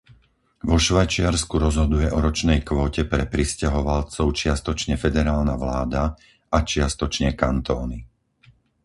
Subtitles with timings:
[0.69, 6.03] Vo Švajčiarsku rozhoduje o ročnej kvóte pre prisťahovalcov čiastočne federálna vláda,
[6.49, 7.97] a čiastočne kantóny.